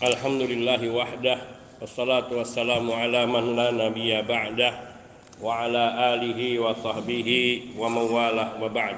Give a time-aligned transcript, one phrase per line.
[0.00, 1.36] Alhamdulillahi wahdah
[1.76, 4.72] Wassalatu wassalamu ala man la nabiya ba'dah
[5.36, 8.96] Wa ala alihi wa sahbihi wa mawalah wa ba'd.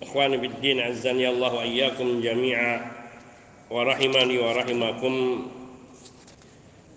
[0.00, 2.80] Ikhwani biddin azzani Allah wa iyyakum jami'a
[3.68, 5.14] Wa rahimani wa rahimakum.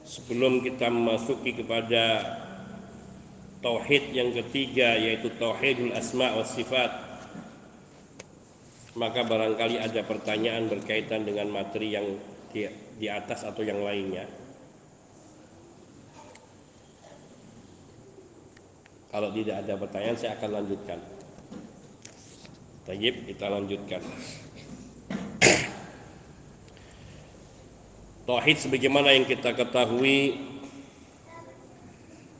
[0.07, 2.23] Sebelum kita memasuki kepada
[3.59, 6.91] Tauhid yang ketiga yaitu Tauhidul Asma' wa Sifat
[8.95, 12.07] maka barangkali ada pertanyaan berkaitan dengan materi yang
[12.51, 14.25] di, di atas atau yang lainnya.
[19.07, 20.99] Kalau tidak ada pertanyaan saya akan lanjutkan.
[22.85, 24.01] Tayyib kita lanjutkan.
[28.27, 30.35] Tauhid sebagaimana yang kita ketahui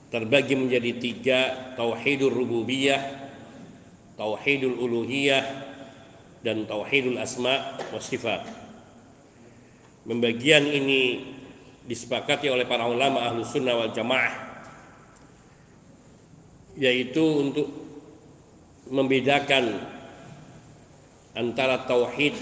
[0.07, 1.39] terbagi menjadi tiga
[1.75, 3.01] Tauhidul Rububiyah,
[4.15, 5.43] Tauhidul Uluhiyah,
[6.43, 7.99] dan Tauhidul Asma wa.
[10.07, 11.35] Pembagian ini
[11.83, 14.47] disepakati oleh para ulama ahlu sunnah wal jamaah
[16.79, 17.67] yaitu untuk
[18.87, 19.83] membedakan
[21.35, 22.37] antara tauhid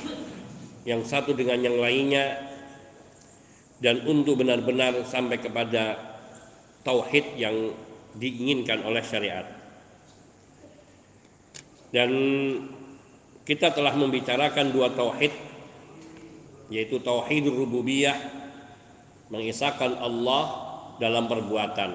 [0.86, 2.46] yang satu dengan yang lainnya
[3.82, 5.98] dan untuk benar-benar sampai kepada
[6.86, 7.74] tauhid yang
[8.14, 9.48] diinginkan oleh syariat.
[11.90, 12.12] Dan
[13.48, 15.32] kita telah membicarakan dua tauhid
[16.70, 18.18] yaitu tauhidur rububiyah
[19.30, 20.44] mengisahkan Allah
[21.02, 21.92] dalam perbuatan.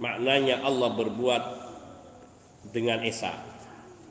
[0.00, 1.42] Maknanya Allah berbuat
[2.72, 3.32] dengan esa.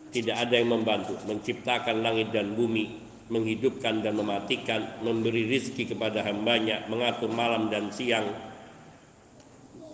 [0.10, 2.98] Tidak ada yang membantu, menciptakan langit dan bumi,
[3.30, 8.26] menghidupkan dan mematikan, memberi rizki kepada hambanya, mengatur malam dan siang,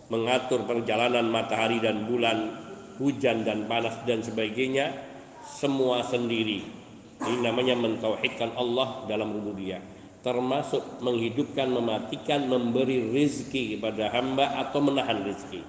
[0.07, 2.63] mengatur perjalanan matahari dan bulan,
[2.95, 4.95] hujan dan panas dan sebagainya,
[5.43, 6.84] semua sendiri
[7.25, 9.81] ini namanya mentauhidkan Allah dalam rububiyah.
[10.21, 15.61] Termasuk menghidupkan, mematikan, memberi rizki kepada hamba atau menahan rizki.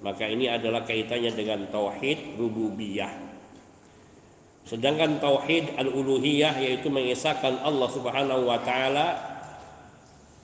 [0.00, 3.12] Maka ini adalah kaitannya dengan tauhid rububiyah.
[4.64, 9.06] Sedangkan tauhid al-uluhiyah yaitu mengesahkan Allah Subhanahu wa taala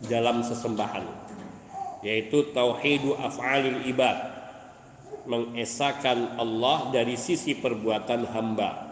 [0.05, 1.05] dalam sesembahan.
[2.05, 4.37] Yaitu tauhidu af'alil ibad.
[5.29, 8.88] Mengesahkan Allah dari sisi perbuatan hamba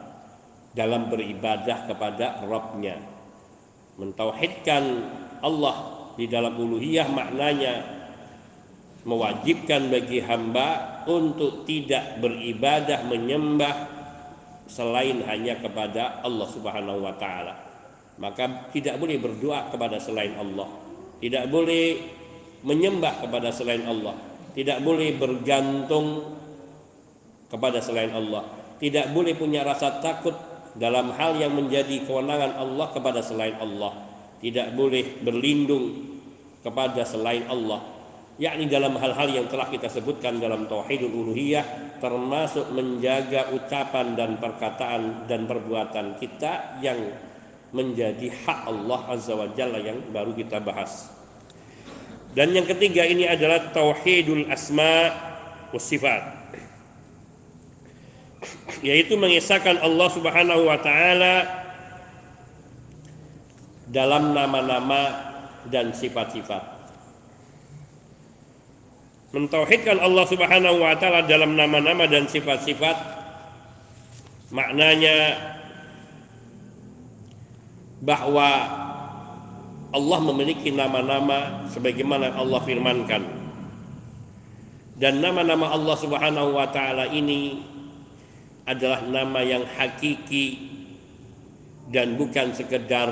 [0.76, 3.00] dalam beribadah kepada Rabbnya
[3.96, 4.84] mentauhidkan
[5.40, 5.76] Allah
[6.20, 7.96] di dalam uluhiyah maknanya
[9.06, 13.74] mewajibkan bagi hamba untuk tidak beribadah menyembah
[14.66, 17.54] selain hanya kepada Allah Subhanahu wa taala.
[18.18, 20.66] Maka tidak boleh berdoa kepada selain Allah.
[21.22, 21.84] Tidak boleh
[22.66, 24.16] menyembah kepada selain Allah.
[24.56, 26.34] Tidak boleh bergantung
[27.46, 28.42] kepada selain Allah.
[28.80, 30.34] Tidak boleh punya rasa takut
[30.76, 33.96] dalam hal yang menjadi kewenangan Allah kepada selain Allah.
[34.40, 36.16] Tidak boleh berlindung
[36.60, 37.80] kepada selain Allah.
[38.36, 45.24] Yakni dalam hal-hal yang telah kita sebutkan dalam tauhidul uluhiyah termasuk menjaga ucapan dan perkataan
[45.24, 47.00] dan perbuatan kita yang
[47.72, 51.08] menjadi hak Allah azza wa jalla yang baru kita bahas.
[52.36, 55.16] Dan yang ketiga ini adalah tauhidul asma
[55.72, 56.35] wa sifat
[58.84, 61.34] yaitu mengisahkan Allah Subhanahu wa taala
[63.88, 65.02] dalam nama-nama
[65.70, 66.62] dan sifat-sifat.
[69.36, 72.96] Mentauhidkan Allah Subhanahu wa taala dalam nama-nama dan sifat-sifat
[74.50, 75.36] maknanya
[78.00, 78.48] bahwa
[79.94, 83.22] Allah memiliki nama-nama sebagaimana Allah firmankan.
[84.96, 87.60] Dan nama-nama Allah Subhanahu wa taala ini
[88.66, 90.58] adalah nama yang hakiki
[91.88, 93.08] dan bukan sekedar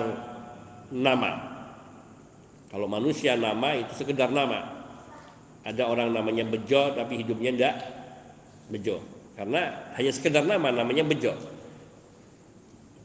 [0.90, 1.54] nama.
[2.74, 4.66] Kalau manusia nama itu sekedar nama.
[5.64, 7.74] Ada orang namanya Bejo tapi hidupnya tidak
[8.68, 8.98] Bejo.
[9.38, 11.32] Karena hanya sekedar nama namanya Bejo.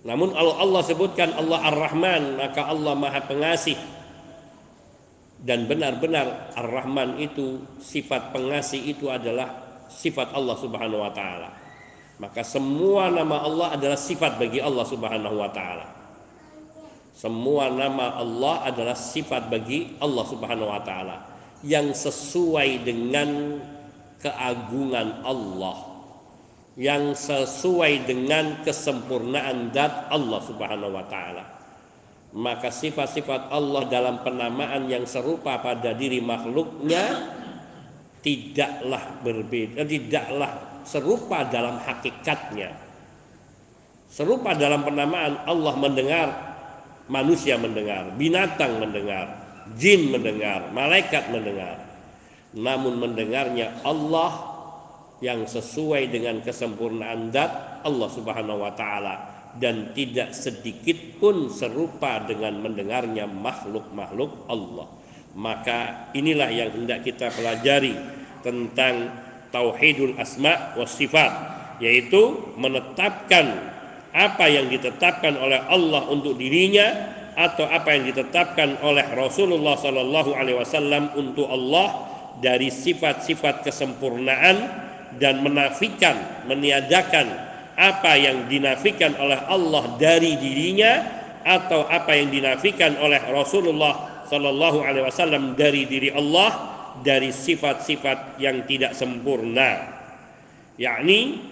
[0.03, 3.77] Namun kalau Allah sebutkan Allah Ar-Rahman maka Allah Maha Pengasih
[5.43, 11.58] dan benar-benar Ar-Rahman itu sifat pengasih itu adalah sifat Allah Subhanahu wa taala.
[12.19, 15.87] Maka semua nama Allah adalah sifat bagi Allah Subhanahu wa taala.
[17.15, 21.15] Semua nama Allah adalah sifat bagi Allah Subhanahu wa taala
[21.63, 23.59] yang sesuai dengan
[24.19, 25.87] keagungan Allah.
[26.79, 31.43] Yang sesuai dengan kesempurnaan zat Allah Subhanahu wa taala.
[32.35, 37.35] Maka sifat-sifat Allah dalam penamaan yang serupa pada diri makhluknya
[38.21, 42.75] tidaklah berbeda, tidaklah serupa dalam hakikatnya.
[44.09, 46.27] Serupa dalam penamaan Allah mendengar
[47.09, 49.25] manusia mendengar, binatang mendengar,
[49.75, 51.81] jin mendengar, malaikat mendengar.
[52.53, 54.57] Namun mendengarnya Allah
[55.19, 59.15] yang sesuai dengan kesempurnaan zat Allah Subhanahu wa taala
[59.57, 64.87] dan tidak sedikit pun serupa dengan mendengarnya makhluk-makhluk Allah.
[65.37, 67.93] Maka inilah yang hendak kita pelajari
[68.41, 69.13] tentang
[69.49, 71.31] tauhidul asma wa sifat
[71.79, 73.71] yaitu menetapkan
[74.11, 80.59] apa yang ditetapkan oleh Allah untuk dirinya atau apa yang ditetapkan oleh Rasulullah Sallallahu Alaihi
[80.59, 82.09] Wasallam untuk Allah
[82.43, 84.55] dari sifat-sifat kesempurnaan
[85.15, 87.31] dan menafikan, meniadakan
[87.79, 90.99] apa yang dinafikan oleh Allah dari dirinya
[91.47, 98.63] atau apa yang dinafikan oleh Rasulullah Sallallahu Alaihi Wasallam dari diri Allah dari sifat-sifat yang
[98.67, 99.99] tidak sempurna,
[100.79, 101.43] yakni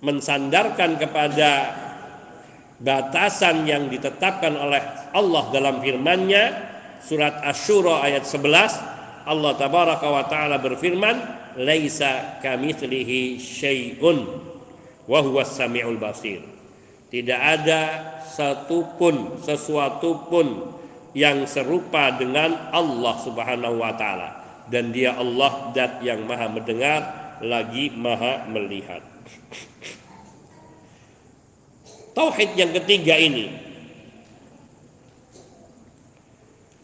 [0.00, 1.50] mensandarkan kepada
[2.80, 4.80] batasan yang ditetapkan oleh
[5.12, 6.44] Allah dalam firman-Nya
[7.04, 11.16] surat Asy-Syura ayat 11 Allah tabaraka wa taala berfirman
[11.60, 14.18] laisa kamitslihi syai'un
[15.04, 16.40] wa huwas samiul basir.
[17.12, 17.82] Tidak ada
[18.24, 20.72] satupun sesuatu pun
[21.12, 24.39] yang serupa dengan Allah Subhanahu wa taala
[24.70, 27.00] dan dia Allah dat yang maha mendengar
[27.42, 29.02] lagi maha melihat.
[32.14, 33.50] Tauhid yang ketiga ini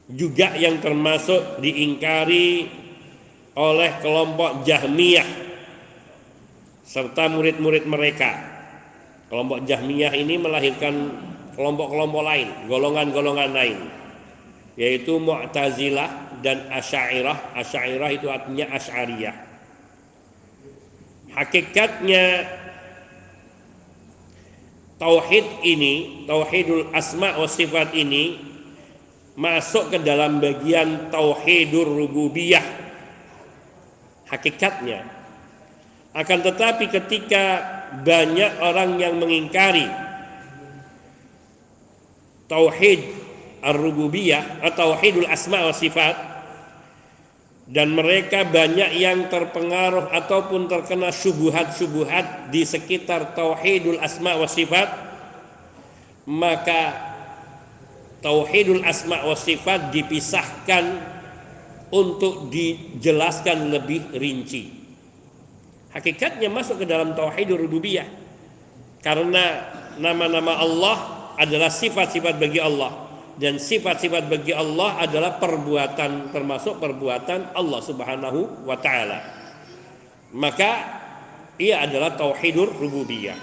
[0.07, 2.71] juga yang termasuk diingkari
[3.59, 5.27] oleh kelompok Jahmiyah
[6.87, 8.55] serta murid-murid mereka.
[9.27, 10.95] Kelompok Jahmiyah ini melahirkan
[11.59, 13.79] kelompok-kelompok lain, golongan-golongan lain,
[14.79, 17.59] yaitu Mu'tazilah dan Asy'ariyah.
[17.59, 19.35] Asy'ariyah itu artinya Asy'ariyah.
[21.35, 22.47] Hakikatnya
[25.03, 28.39] tauhid ini, tauhidul asma wa sifat ini
[29.37, 32.65] masuk ke dalam bagian tauhidur rububiyah
[34.31, 35.05] hakikatnya.
[36.17, 37.61] Akan tetapi ketika
[38.01, 39.85] banyak orang yang mengingkari
[42.49, 43.05] tauhid
[43.61, 46.36] ar-rububiyah atau tauhidul asma wa sifat
[47.67, 54.87] dan mereka banyak yang terpengaruh ataupun terkena syubuhat-syubuhat di sekitar tauhidul asma wa sifat
[56.31, 56.95] maka
[58.23, 61.15] tauhidul asma wa sifat dipisahkan
[61.91, 64.75] untuk dijelaskan lebih rinci.
[65.95, 68.11] Hakikatnya masuk ke dalam tauhid rububiyah.
[69.07, 69.71] Karena
[70.03, 70.97] nama-nama Allah
[71.39, 73.06] adalah sifat-sifat bagi Allah
[73.37, 79.21] dan sifat-sifat bagi Allah adalah perbuatan termasuk perbuatan Allah Subhanahu wa taala.
[80.33, 80.71] Maka
[81.61, 83.37] ia adalah tauhidur rububiyah.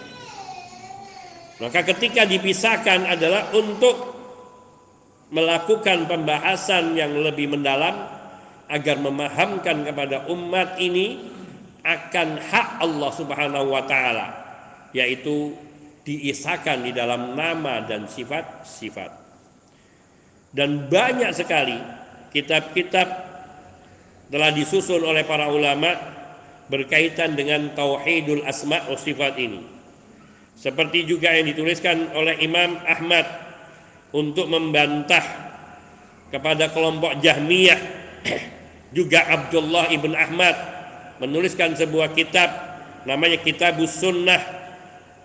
[1.62, 4.18] Maka ketika dipisahkan adalah untuk
[5.30, 8.10] melakukan pembahasan yang lebih mendalam
[8.70, 11.22] agar memahamkan kepada umat ini
[11.86, 14.28] akan hak Allah Subhanahu wa taala
[14.94, 15.54] yaitu
[16.06, 19.23] diisahkan di dalam nama dan sifat-sifat.
[20.54, 21.76] Dan banyak sekali
[22.30, 23.08] kitab-kitab
[24.30, 25.94] telah disusun oleh para ulama
[26.70, 29.62] berkaitan dengan tauhidul asma wa sifat ini.
[30.54, 33.26] Seperti juga yang dituliskan oleh Imam Ahmad
[34.14, 35.26] untuk membantah
[36.30, 37.82] kepada kelompok Jahmiyah.
[38.94, 40.54] Juga Abdullah ibn Ahmad
[41.18, 42.54] menuliskan sebuah kitab
[43.10, 44.38] namanya Kitabus Sunnah.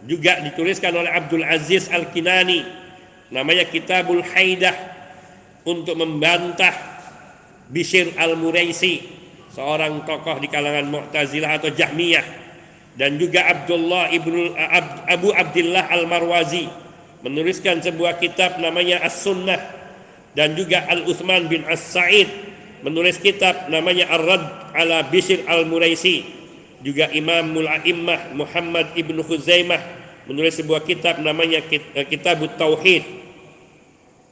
[0.08, 2.64] Juga dituliskan oleh Abdul Aziz Al-Kinani
[3.28, 4.97] namanya Kitabul Haidah
[5.68, 6.72] untuk membantah
[7.68, 9.04] Bishr Al-Muraisi
[9.52, 12.24] seorang tokoh di kalangan Mu'tazilah atau Jahmiyah
[12.96, 14.56] dan juga Abdullah ibnu
[15.04, 16.64] Abu Abdullah Al-Marwazi
[17.20, 19.60] menuliskan sebuah kitab namanya As-Sunnah
[20.32, 22.30] dan juga Al-Uthman bin As-Sa'id
[22.80, 26.24] menulis kitab namanya Ar-Rad ala Bishr Al-Muraisi
[26.80, 29.82] juga Imam Mul'a'immah Muhammad Ibn Khuzaimah
[30.30, 33.17] menulis sebuah kitab namanya eh, Kitab Tauhid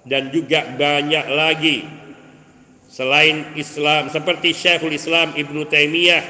[0.06, 1.82] dan juga banyak lagi
[2.86, 6.22] selain Islam seperti Syekhul Islam Ibnu Taimiyah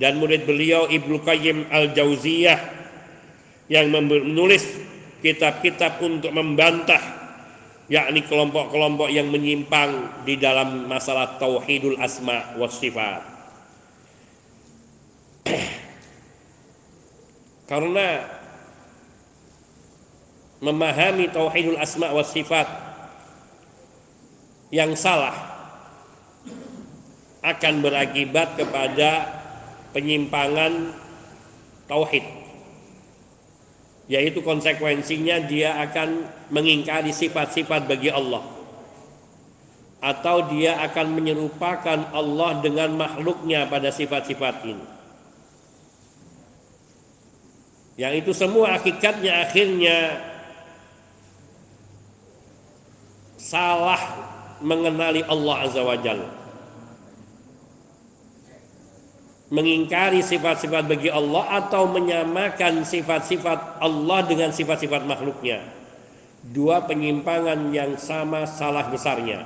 [0.00, 2.58] dan murid beliau Ibnu Qayyim Al-Jauziyah
[3.68, 4.64] yang menulis
[5.20, 6.98] kitab-kitab untuk membantah
[7.92, 13.22] yakni kelompok-kelompok yang menyimpang di dalam masalah tauhidul asma wa sifat.
[17.70, 18.24] Karena
[20.64, 22.91] memahami tauhidul asma wa sifat
[24.72, 25.36] yang salah
[27.44, 29.28] akan berakibat kepada
[29.92, 30.96] penyimpangan
[31.84, 32.24] tauhid
[34.08, 38.42] yaitu konsekuensinya dia akan mengingkari sifat-sifat bagi Allah
[40.02, 44.86] atau dia akan menyerupakan Allah dengan makhluknya pada sifat-sifat ini.
[47.94, 49.98] Yang itu semua hakikatnya akhirnya
[53.38, 54.00] salah
[54.62, 56.30] mengenali Allah Azza wa Jalla.
[59.52, 65.60] Mengingkari sifat-sifat bagi Allah atau menyamakan sifat-sifat Allah dengan sifat-sifat makhluknya.
[66.40, 69.44] Dua penyimpangan yang sama salah besarnya.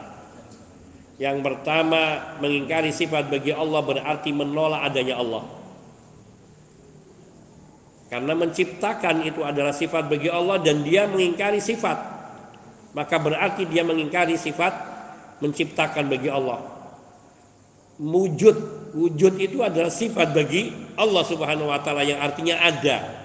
[1.18, 5.44] Yang pertama, mengingkari sifat bagi Allah berarti menolak adanya Allah.
[8.06, 11.98] Karena menciptakan itu adalah sifat bagi Allah dan dia mengingkari sifat.
[12.94, 14.95] Maka berarti dia mengingkari sifat
[15.42, 16.62] menciptakan bagi Allah.
[17.96, 18.56] Wujud,
[18.92, 23.24] wujud itu adalah sifat bagi Allah Subhanahu wa taala yang artinya ada.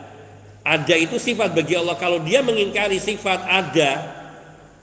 [0.61, 1.97] Ada itu sifat bagi Allah.
[1.97, 4.21] Kalau dia mengingkari sifat ada,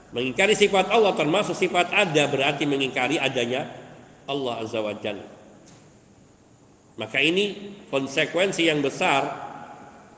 [0.09, 3.69] Mengingkari sifat Allah termasuk sifat ada berarti mengingkari adanya
[4.25, 5.25] Allah Azza wa Jalla.
[6.97, 9.29] Maka ini konsekuensi yang besar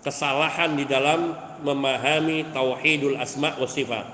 [0.01, 4.07] kesalahan di dalam memahami tauhidul asma wa sifat.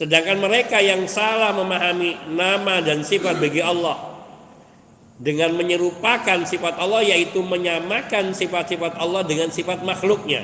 [0.00, 4.00] Sedangkan mereka yang salah memahami nama dan sifat bagi Allah.
[5.20, 10.40] Dengan menyerupakan sifat Allah yaitu menyamakan sifat-sifat Allah dengan sifat makhluknya.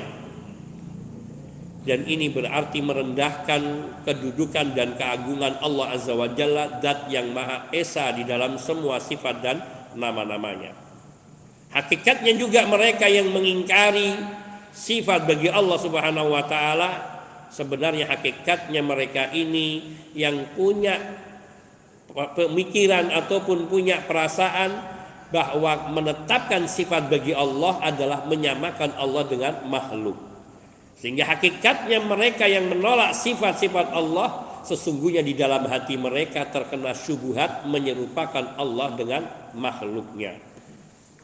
[1.89, 3.61] Dan ini berarti merendahkan
[4.05, 9.41] kedudukan dan keagungan Allah Azza wa Jalla zat yang maha esa di dalam semua sifat
[9.41, 9.57] dan
[9.97, 10.77] nama-namanya.
[11.73, 14.13] Hakikatnya juga mereka yang mengingkari
[14.69, 17.16] sifat bagi Allah Subhanahu wa taala
[17.57, 20.93] sebenarnya hakikatnya mereka ini yang punya
[22.13, 24.95] pemikiran ataupun punya perasaan
[25.33, 30.15] bahwa menetapkan sifat bagi Allah adalah menyamakan Allah dengan makhluk
[30.97, 38.57] sehingga hakikatnya mereka yang menolak sifat-sifat Allah sesungguhnya di dalam hati mereka terkena syubhat menyerupakan
[38.57, 39.23] Allah dengan
[39.53, 40.35] makhluknya.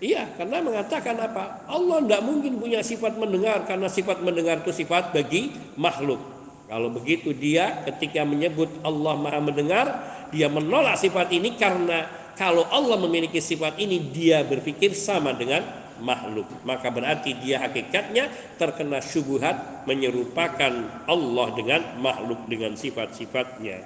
[0.03, 1.63] Iya, karena mengatakan apa?
[1.63, 6.19] Allah tidak mungkin punya sifat mendengar karena sifat mendengar itu sifat bagi makhluk.
[6.67, 9.85] Kalau begitu dia ketika menyebut Allah Maha mendengar,
[10.27, 12.03] dia menolak sifat ini karena
[12.35, 15.63] kalau Allah memiliki sifat ini dia berpikir sama dengan
[16.01, 18.25] makhluk maka berarti dia hakikatnya
[18.57, 23.85] terkena syubhat menyerupakan Allah dengan makhluk dengan sifat-sifatnya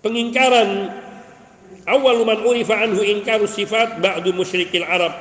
[0.00, 1.03] pengingkaran
[1.88, 5.12] awal man urifa anhu inkaru sifat ba'du musyrikil arab.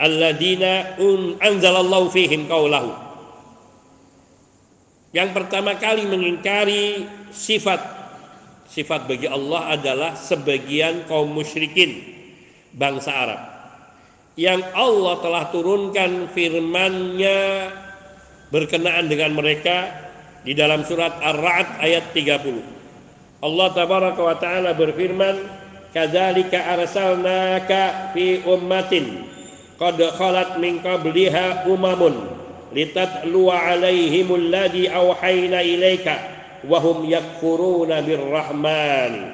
[0.00, 3.10] Alladina un anzalallahu fihim qawlahu.
[5.10, 7.04] Yang pertama kali mengingkari
[7.34, 7.82] sifat.
[8.70, 12.06] Sifat bagi Allah adalah sebagian kaum musyrikin
[12.70, 13.40] bangsa Arab.
[14.38, 17.38] Yang Allah telah turunkan firman-Nya
[18.54, 19.90] berkenaan dengan mereka
[20.46, 22.79] di dalam surat Ar-Ra'd ayat 30.
[23.40, 25.48] Allah tabaraka wa taala berfirman,
[25.96, 29.24] "Kadzalika arsalnaka fi ummatin
[29.80, 32.20] qad khalat min qabliha umamun
[32.76, 36.20] litatluwa 'alaihimul ladzi awhayna ilaika
[36.68, 39.32] wa hum yakfuruna birrahman."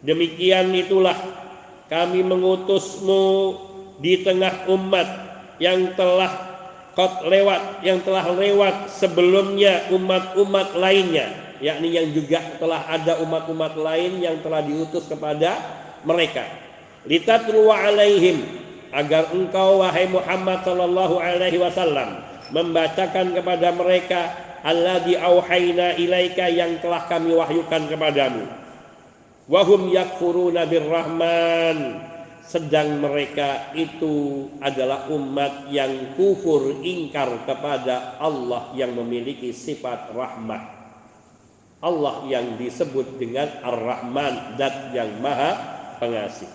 [0.00, 1.14] Demikian itulah
[1.92, 3.54] kami mengutusmu
[4.00, 5.06] di tengah umat
[5.60, 6.32] yang telah
[6.96, 14.18] kot lewat yang telah lewat sebelumnya umat-umat lainnya yakni yang juga telah ada umat-umat lain
[14.18, 15.56] yang telah diutus kepada
[16.02, 16.42] mereka.
[17.06, 18.42] Litatluwa alaihim
[18.90, 22.18] agar engkau wahai Muhammad sallallahu alaihi wasallam
[22.50, 24.20] membacakan kepada mereka
[24.66, 28.44] alladzi auhayna ilaika yang telah kami wahyukan kepadamu.
[29.46, 31.98] Wahum yakfuruna birrahman
[32.42, 40.81] sedang mereka itu adalah umat yang kufur ingkar kepada Allah yang memiliki sifat rahmat
[41.82, 45.58] Allah yang disebut dengan Ar-Rahman dan yang maha
[45.98, 46.48] pengasih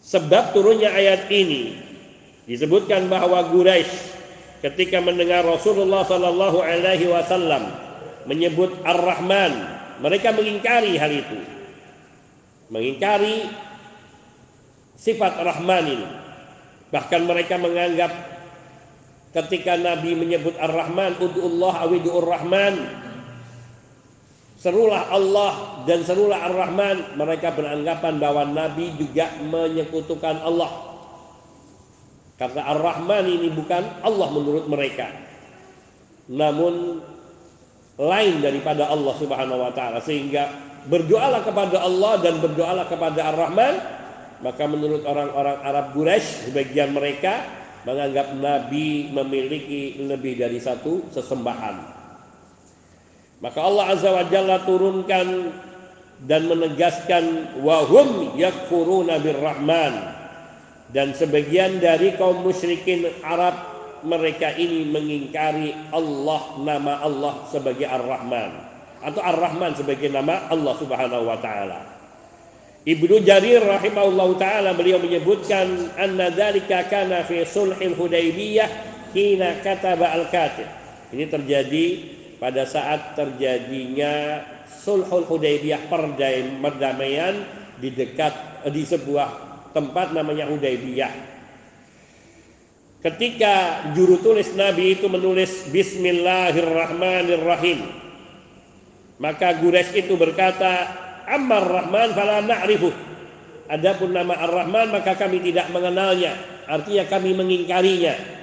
[0.00, 1.76] sebab turunnya ayat ini
[2.48, 3.92] disebutkan bahwa Quraisy
[4.64, 7.68] ketika mendengar Rasulullah Sallallahu Alaihi Wasallam
[8.24, 11.38] menyebut Ar-Rahman mereka mengingkari hal itu.
[12.72, 13.52] Mengingkari
[14.96, 16.08] sifat Rahman ini.
[16.88, 18.10] Bahkan mereka menganggap
[19.36, 22.74] ketika Nabi menyebut Ar-Rahman, Ud'ullah awidu'ur Rahman,
[24.60, 30.70] serulah Allah dan serulah Ar-Rahman, mereka beranggapan bahwa Nabi juga menyekutukan Allah.
[32.36, 35.08] Karena Ar-Rahman ini bukan Allah menurut mereka.
[36.28, 37.00] Namun
[38.00, 40.48] lain daripada Allah Subhanahu wa taala sehingga
[40.88, 43.74] berdoalah kepada Allah dan berdoalah kepada Ar-Rahman
[44.40, 47.44] maka menurut orang-orang Arab Quraisy sebagian mereka
[47.84, 51.99] menganggap nabi memiliki lebih dari satu sesembahan.
[53.40, 55.48] Maka Allah Azza wa Jalla turunkan
[56.28, 60.12] dan menegaskan wahum yakfuruna birrahman
[60.92, 63.56] dan sebagian dari kaum musyrikin Arab
[64.04, 68.50] mereka ini mengingkari Allah nama Allah sebagai Ar-Rahman
[69.00, 71.80] atau Ar-Rahman sebagai nama Allah Subhanahu wa taala.
[72.84, 78.68] Ibnu Jarir rahimahullahu taala beliau menyebutkan anna dzalika kana fi sulhil Hudaybiyah
[79.16, 80.68] hina kataba al-katib.
[81.12, 81.86] Ini terjadi
[82.40, 87.44] pada saat terjadinya sulhul Hudaybiyah perdamaian
[87.76, 88.32] di dekat
[88.72, 89.28] di sebuah
[89.76, 91.28] tempat namanya Hudaybiyah.
[93.00, 97.80] Ketika juru tulis Nabi itu menulis Bismillahirrahmanirrahim,
[99.20, 100.86] maka Gures itu berkata,
[101.28, 102.92] Ammar Rahman fala na'rifuh.
[103.70, 106.34] Adapun nama Ar-Rahman maka kami tidak mengenalnya,
[106.66, 108.39] artinya kami mengingkarinya.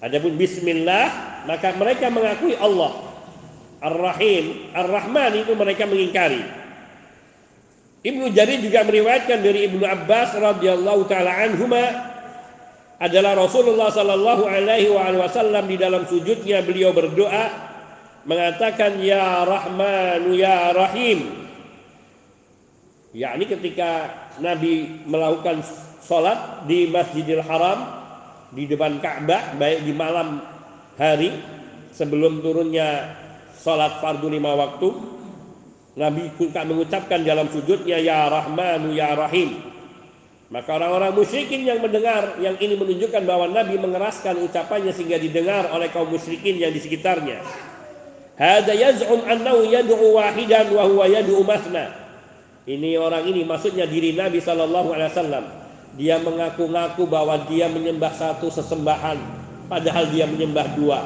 [0.00, 2.92] Adapun bismillah maka mereka mengakui Allah.
[3.80, 6.42] Ar-Rahim, Ar-Rahman itu mereka mengingkari.
[8.06, 11.84] Ibnu Jarir juga meriwayatkan dari Ibnu Abbas radhiyallahu taala anhuma
[12.96, 17.50] adalah Rasulullah sallallahu alaihi wasallam di dalam sujudnya beliau berdoa
[18.24, 21.46] mengatakan ya Rahman ya Rahim
[23.12, 25.60] yakni ketika Nabi melakukan
[26.00, 27.95] sholat di Masjidil Haram
[28.54, 30.42] di depan Ka'bah baik di malam
[31.00, 31.34] hari
[31.90, 33.16] sebelum turunnya
[33.58, 34.88] sholat fardu lima waktu
[35.96, 39.76] Nabi mengucapkan dalam sujudnya ya Rahmanu ya Rahim
[40.46, 45.90] maka orang-orang musyrikin yang mendengar yang ini menunjukkan bahwa Nabi mengeraskan ucapannya sehingga didengar oleh
[45.90, 47.42] kaum musyrikin yang di sekitarnya.
[48.38, 50.70] Hada yaz'um annahu yad'u wahidan.
[52.66, 55.44] Ini orang ini maksudnya diri Nabi Shallallahu Alaihi Wasallam.
[55.96, 59.16] Dia mengaku-ngaku bahwa dia menyembah satu sesembahan,
[59.66, 61.00] padahal dia menyembah dua.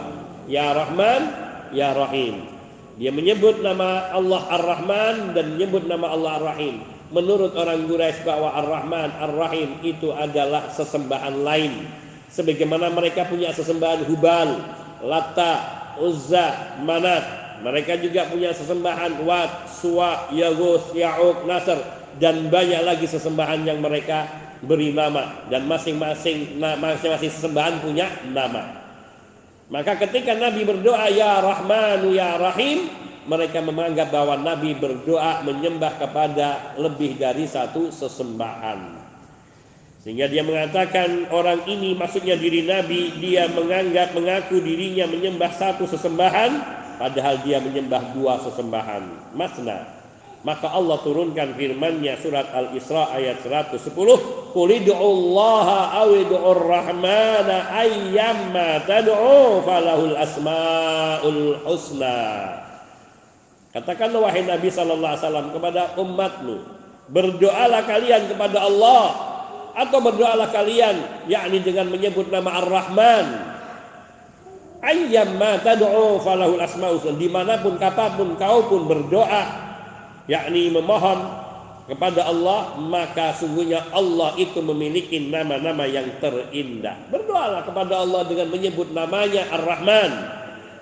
[0.51, 1.31] Ya Rahman,
[1.71, 2.51] Ya Rahim.
[2.99, 6.83] Dia menyebut nama Allah Ar-Rahman dan menyebut nama Allah Ar-Rahim.
[7.15, 11.87] Menurut orang Quraisy bahwa Ar-Rahman, Ar-Rahim itu adalah sesembahan lain.
[12.29, 14.59] Sebagaimana mereka punya sesembahan Hubal,
[15.07, 15.55] Lata,
[16.03, 17.25] Uzza, Manat,
[17.65, 21.81] mereka juga punya sesembahan Wat, Suwa, Yagus, Ya'uk, Nasr
[22.19, 24.27] dan banyak lagi sesembahan yang mereka
[24.65, 28.81] beri nama dan masing-masing masing-masing sesembahan punya nama.
[29.71, 32.91] Maka ketika Nabi berdoa ya Rahmanu ya Rahim,
[33.31, 38.99] mereka menganggap bahwa Nabi berdoa menyembah kepada lebih dari satu sesembahan.
[40.01, 46.81] Sehingga dia mengatakan orang ini maksudnya diri Nabi, dia menganggap mengaku dirinya menyembah satu sesembahan
[47.01, 50.00] padahal dia menyembah dua sesembahan masna
[50.41, 53.93] maka Allah turunkan firman-Nya surat Al-Isra ayat 110
[54.57, 55.69] Qul Allah
[56.01, 62.57] aw ud'ur rahmana ayyamma tad'u falahul asmaul husna.
[63.71, 66.57] Katakanlah wahai Nabi sallallahu alaihi wasallam kepada umatmu
[67.13, 69.07] berdoalah kalian kepada Allah
[69.77, 73.27] atau berdoalah kalian yakni dengan menyebut nama Ar-Rahman.
[74.81, 79.70] Ayyam ma tad'u falahul asmaul di mana pun kapan pun kau pun berdoa
[80.27, 81.19] yakni memohon
[81.87, 87.09] kepada Allah maka sungguhnya Allah itu memiliki nama-nama yang terindah.
[87.09, 90.13] Berdoalah kepada Allah dengan menyebut namanya Ar-Rahman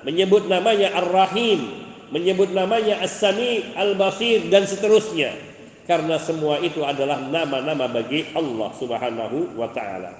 [0.06, 5.32] menyebut namanya Ar-Rahim menyebut namanya As-Sami Al-Basir dan seterusnya.
[5.88, 10.12] Karena semua itu adalah nama-nama bagi Allah Subhanahu wa taala.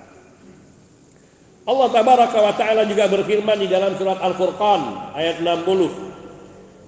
[1.68, 6.08] Allah tabaraka wa taala juga berfirman di dalam surat Al-Furqan ayat 60.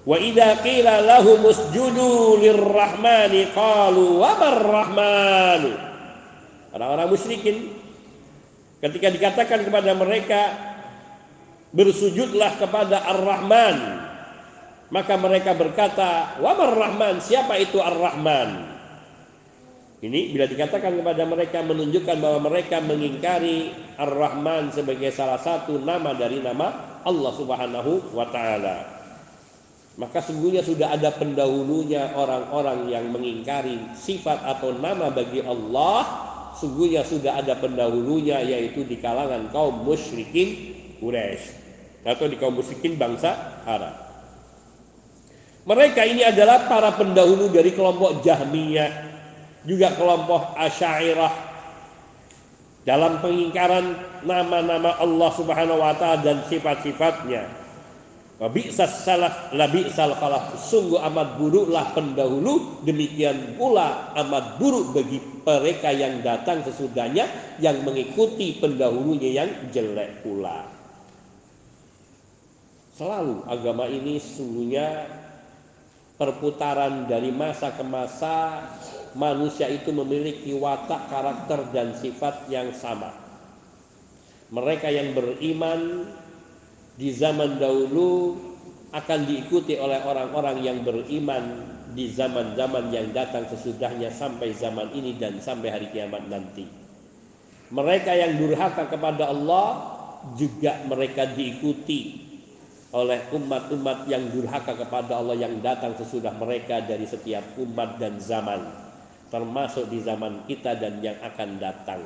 [0.01, 4.33] Wa idza qila lahum usjudu lirrahmani qalu wa
[6.71, 7.69] Orang-orang musyrikin
[8.81, 10.41] ketika dikatakan kepada mereka
[11.69, 13.77] bersujudlah kepada Ar-Rahman.
[14.91, 17.23] Maka mereka berkata wa rahman?
[17.23, 18.71] Siapa itu Ar-Rahman?
[20.01, 26.41] Ini bila dikatakan kepada mereka menunjukkan bahwa mereka mengingkari Ar-Rahman sebagai salah satu nama dari
[26.41, 29.00] nama Allah Subhanahu wa taala.
[29.99, 36.07] Maka sungguhnya sudah ada pendahulunya orang-orang yang mengingkari sifat atau nama bagi Allah,
[36.55, 41.43] sungguhnya sudah ada pendahulunya yaitu di kalangan kaum musyrikin Quraisy
[42.07, 43.95] atau di kaum musyrikin bangsa Arab.
[45.67, 49.11] Mereka ini adalah para pendahulu dari kelompok Jahmiyah
[49.61, 51.33] juga kelompok Asy'ariyah
[52.81, 53.93] dalam pengingkaran
[54.25, 57.60] nama-nama Allah Subhanahu wa taala dan sifat-sifatnya.
[58.41, 60.57] Bi'sas salaf khalaf.
[60.57, 67.29] Sungguh amat buruklah pendahulu, demikian pula amat buruk bagi mereka yang datang sesudahnya
[67.61, 70.65] yang mengikuti pendahulunya yang jelek pula.
[72.97, 75.05] Selalu agama ini sesungguhnya
[76.17, 78.65] perputaran dari masa ke masa
[79.13, 83.13] manusia itu memiliki watak, karakter dan sifat yang sama.
[84.49, 86.09] Mereka yang beriman
[86.95, 88.35] di zaman dahulu
[88.91, 95.39] akan diikuti oleh orang-orang yang beriman di zaman-zaman yang datang sesudahnya sampai zaman ini dan
[95.39, 96.67] sampai hari kiamat nanti.
[97.71, 99.67] Mereka yang durhaka kepada Allah
[100.35, 102.19] juga mereka diikuti
[102.91, 108.91] oleh umat-umat yang durhaka kepada Allah yang datang sesudah mereka dari setiap umat dan zaman
[109.31, 112.03] termasuk di zaman kita dan yang akan datang.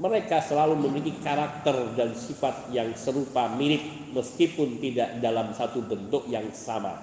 [0.00, 3.84] Mereka selalu memiliki karakter dan sifat yang serupa mirip
[4.16, 6.96] meskipun tidak dalam satu bentuk yang sama,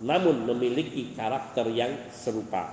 [0.00, 2.72] namun memiliki karakter yang serupa.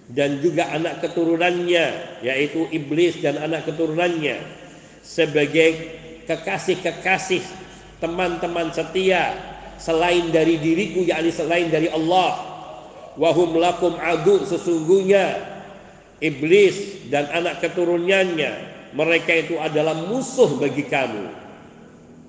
[0.09, 1.87] dan juga anak keturunannya
[2.25, 4.41] yaitu iblis dan anak keturunannya
[5.05, 5.77] sebagai
[6.25, 7.45] kekasih-kekasih
[8.01, 9.37] teman-teman setia
[9.77, 12.57] selain dari diriku yakni selain dari Allah.
[13.19, 15.43] Wahum lakum adu sesungguhnya
[16.23, 21.25] iblis dan anak keturunannya mereka itu adalah musuh bagi kamu.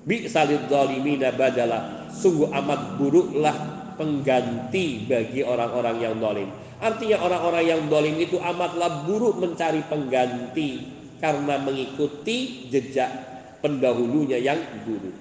[0.04, 2.08] Bi salid zalimina badala.
[2.10, 3.56] Sungguh amat buruklah
[4.00, 6.48] pengganti bagi orang-orang yang zalim.
[6.80, 10.88] Artinya orang-orang yang zalim itu amatlah buruk mencari pengganti
[11.20, 13.12] karena mengikuti jejak
[13.60, 15.12] pendahulunya yang buruk.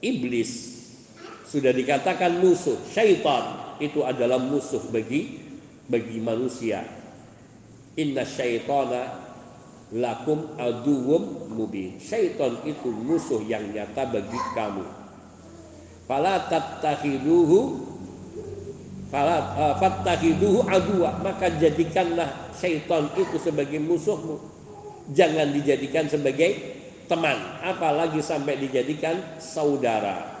[0.00, 0.80] Iblis
[1.50, 5.42] sudah dikatakan musuh, syaitan itu adalah musuh bagi
[5.90, 6.86] bagi manusia.
[7.98, 9.29] Inna syaitana
[9.90, 11.98] lakum aduwum mubin.
[11.98, 14.86] Syaitan itu musuh yang nyata bagi kamu.
[16.06, 17.86] Fala tattakhiduhu
[19.10, 24.38] fala uh, fattakhiduhu aduwa, maka jadikanlah syaitan itu sebagai musuhmu.
[25.10, 26.78] Jangan dijadikan sebagai
[27.10, 27.34] teman,
[27.66, 30.38] apalagi sampai dijadikan saudara.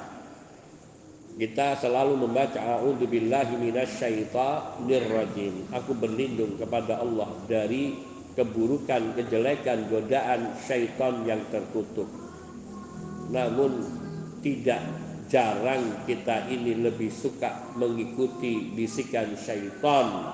[1.34, 5.02] Kita selalu membaca a'udzubillahi minasyaitonir.
[5.74, 12.06] Aku berlindung kepada Allah dari keburukan, kejelekan, godaan syaitan yang terkutuk.
[13.30, 13.84] Namun
[14.40, 14.82] tidak
[15.30, 20.26] jarang kita ini lebih suka mengikuti bisikan syaitan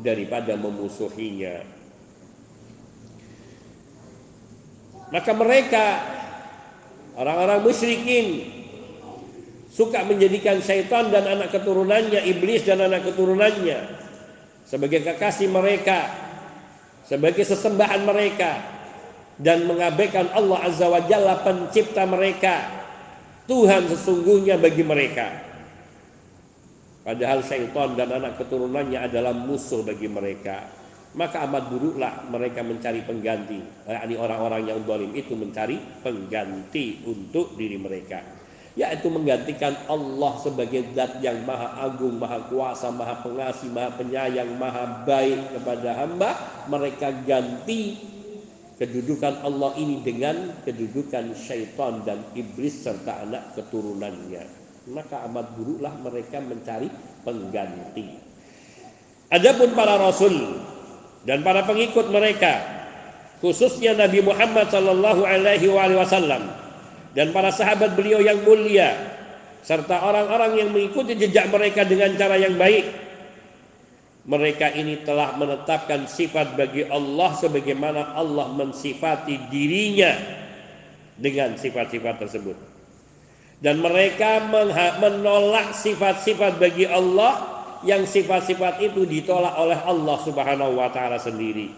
[0.00, 1.60] daripada memusuhinya.
[5.10, 5.84] Maka mereka
[7.18, 8.46] orang-orang musyrikin
[9.68, 13.78] suka menjadikan syaitan dan anak keturunannya, iblis dan anak keturunannya
[14.70, 16.29] sebagai kekasih mereka
[17.10, 18.62] sebagai sesembahan mereka
[19.34, 22.70] dan mengabaikan Allah Azza wa Jalla pencipta mereka
[23.50, 25.50] Tuhan sesungguhnya bagi mereka.
[27.02, 30.70] Padahal syaitan dan anak keturunannya adalah musuh bagi mereka.
[31.18, 33.58] Maka amat buruklah mereka mencari pengganti
[33.90, 38.39] yakni orang-orang yang zalim itu mencari pengganti untuk diri mereka
[38.80, 45.04] yaitu menggantikan Allah sebagai zat yang maha agung, maha kuasa, maha pengasih, maha penyayang, maha
[45.04, 46.32] baik kepada hamba,
[46.64, 48.00] mereka ganti
[48.80, 54.48] kedudukan Allah ini dengan kedudukan syaitan dan iblis serta anak keturunannya.
[54.96, 56.88] Maka amat buruklah mereka mencari
[57.20, 58.16] pengganti.
[59.28, 60.56] Adapun para rasul
[61.28, 62.64] dan para pengikut mereka,
[63.44, 66.59] khususnya Nabi Muhammad sallallahu alaihi wasallam,
[67.16, 69.18] dan para sahabat beliau yang mulia
[69.60, 73.10] serta orang-orang yang mengikuti jejak mereka dengan cara yang baik
[74.30, 80.12] mereka ini telah menetapkan sifat bagi Allah sebagaimana Allah mensifati dirinya
[81.16, 82.56] dengan sifat-sifat tersebut.
[83.60, 84.40] Dan mereka
[85.00, 91.72] menolak sifat-sifat bagi Allah yang sifat-sifat itu ditolak oleh Allah Subhanahu wa taala sendiri.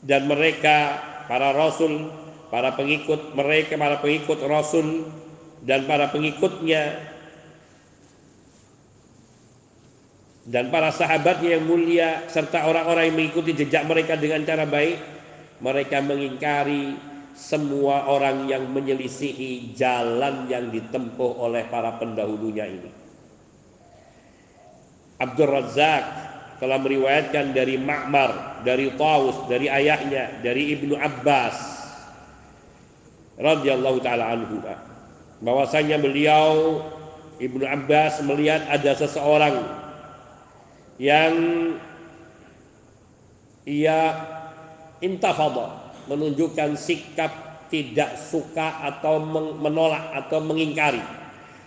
[0.00, 2.08] Dan mereka para rasul
[2.50, 5.10] para pengikut mereka, para pengikut Rasul
[5.66, 7.14] dan para pengikutnya
[10.46, 14.98] dan para sahabatnya yang mulia serta orang-orang yang mengikuti jejak mereka dengan cara baik
[15.58, 16.94] mereka mengingkari
[17.36, 22.90] semua orang yang menyelisihi jalan yang ditempuh oleh para pendahulunya ini.
[25.20, 26.04] Abdul Razak
[26.56, 31.75] telah meriwayatkan dari Ma'mar, dari Taus, dari ayahnya, dari Ibnu Abbas
[33.36, 34.60] radhiyallahu taala anhu
[35.44, 36.80] bahwasanya beliau
[37.36, 39.60] Ibnu Abbas melihat ada seseorang
[40.96, 41.34] yang
[43.68, 44.16] ia
[45.04, 47.28] intafadha menunjukkan sikap
[47.68, 49.20] tidak suka atau
[49.60, 51.02] menolak atau mengingkari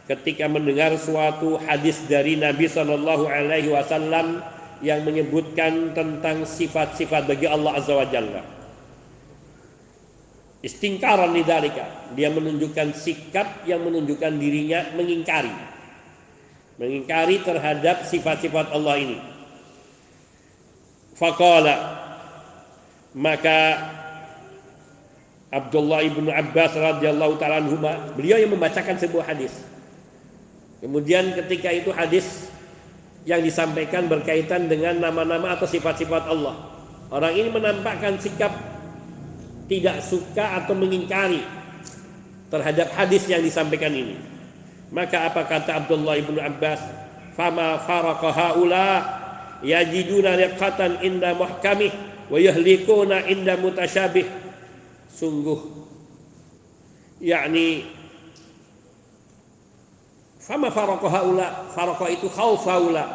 [0.09, 4.41] ketika mendengar suatu hadis dari Nabi Shallallahu Alaihi Wasallam
[4.81, 8.41] yang menyebutkan tentang sifat-sifat bagi Allah Azza wa Jalla.
[10.59, 12.11] Istingkaran lidalika.
[12.19, 15.51] Dia menunjukkan sikap yang menunjukkan dirinya mengingkari.
[16.75, 19.17] Mengingkari terhadap sifat-sifat Allah ini.
[21.15, 21.75] Faqala
[23.15, 23.59] maka
[25.49, 27.59] Abdullah ibnu Abbas radhiyallahu taala
[28.13, 29.65] beliau yang membacakan sebuah hadis.
[30.79, 32.47] Kemudian ketika itu hadis
[33.27, 36.55] yang disampaikan berkaitan dengan nama-nama atau sifat-sifat Allah.
[37.09, 38.53] Orang ini menampakkan sikap
[39.69, 41.45] tidak suka atau mengingkari
[42.49, 44.17] terhadap hadis yang disampaikan ini.
[44.89, 46.81] Maka apa kata Abdullah ibnu Abbas?
[47.37, 48.89] Fama faraqa haula
[49.61, 51.93] yajiduna riqatan inda muhkamih
[52.27, 54.25] wa yahlikuna inda mutasyabih.
[55.13, 55.61] Sungguh
[57.21, 57.99] yakni
[60.49, 63.05] Fama faraqah haula, faraqah itu khauf haula.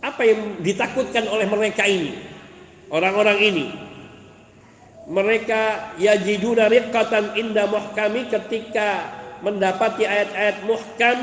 [0.00, 2.31] Apa yang ditakutkan oleh mereka ini?
[2.92, 3.66] Orang-orang ini.
[5.08, 9.10] Mereka yajiduna riqqatan inda muhkami ketika
[9.42, 11.18] mendapati ayat-ayat muhkam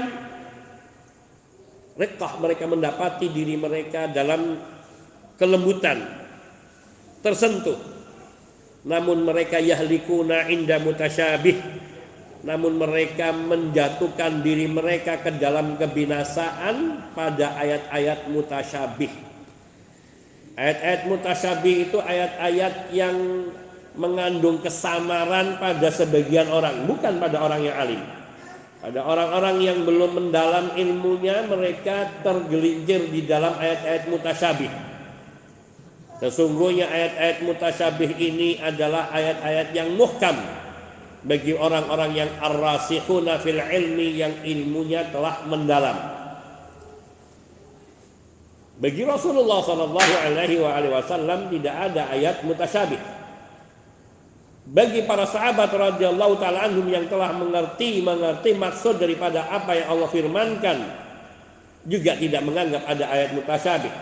[1.95, 4.59] riqqah mereka mendapati diri mereka dalam
[5.39, 6.03] kelembutan
[7.23, 7.79] tersentuh
[8.83, 11.55] namun mereka yahlikuna inda mutasyabih
[12.43, 19.28] namun mereka menjatuhkan diri mereka ke dalam kebinasaan pada ayat-ayat mutasyabih.
[20.59, 23.15] Ayat-ayat mutasyabih itu ayat-ayat yang
[23.95, 28.03] mengandung kesamaran pada sebagian orang, bukan pada orang yang alim.
[28.83, 34.71] Pada orang-orang yang belum mendalam ilmunya, mereka tergelincir di dalam ayat-ayat mutasyabih.
[36.19, 40.35] Sesungguhnya ayat-ayat mutasyabih ini adalah ayat-ayat yang muhkam,
[41.23, 46.18] bagi orang-orang yang ar-rasikhuna fil ilmi yang ilmunya telah mendalam.
[48.79, 52.99] Bagi Rasulullah sallallahu alaihi wasallam tidak ada ayat mutasyabih.
[54.71, 60.07] Bagi para sahabat radhiyallahu taala anhum yang telah mengerti mengerti maksud daripada apa yang Allah
[60.07, 60.77] firmankan
[61.83, 63.93] juga tidak menganggap ada ayat mutasyabih.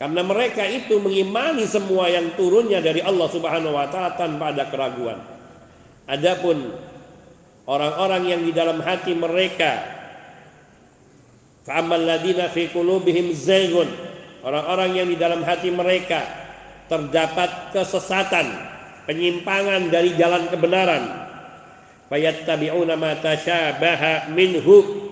[0.00, 5.20] Karena mereka itu mengimani semua yang turunnya dari Allah Subhanahu wa taala tanpa ada keraguan.
[6.08, 6.72] Adapun
[7.68, 9.97] orang-orang yang di dalam hati mereka
[11.68, 13.92] fa'amal ladina fi qulubihim zaygun.
[14.40, 16.24] Orang-orang yang di dalam hati mereka
[16.88, 18.48] terdapat kesesatan
[19.04, 21.28] penyimpangan dari jalan kebenaran.
[22.08, 25.04] Fayattabi'una ma tasyabaha minhu.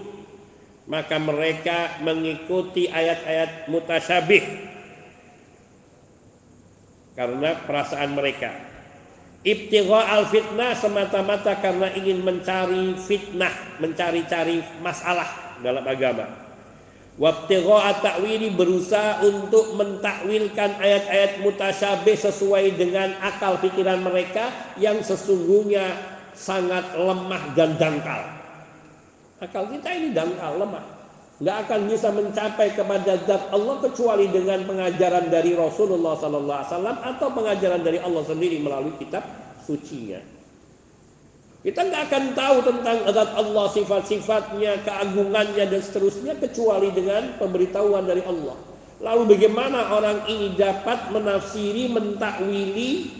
[0.86, 4.42] Maka mereka mengikuti ayat-ayat mutasyabih.
[7.18, 8.54] Karena perasaan mereka.
[9.42, 13.50] Ibtigha al fitnah semata-mata karena ingin mencari fitnah,
[13.82, 16.45] mencari-cari masalah dalam agama.
[17.16, 25.96] Wabtigha ta'wili berusaha untuk mentakwilkan ayat-ayat mutasyabih sesuai dengan akal pikiran mereka yang sesungguhnya
[26.36, 28.20] sangat lemah dan dangkal.
[29.40, 30.84] Akal kita ini dangkal, lemah.
[31.40, 37.80] Nggak akan bisa mencapai kepada zat Allah kecuali dengan pengajaran dari Rasulullah SAW atau pengajaran
[37.80, 39.24] dari Allah sendiri melalui kitab
[39.64, 40.35] sucinya.
[41.64, 48.22] Kita nggak akan tahu tentang zat Allah, sifat-sifatnya, keagungannya dan seterusnya kecuali dengan pemberitahuan dari
[48.22, 48.56] Allah.
[49.00, 53.12] Lalu bagaimana orang ini dapat menafsiri, mentakwili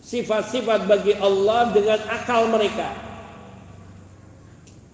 [0.00, 2.88] sifat-sifat bagi Allah dengan akal mereka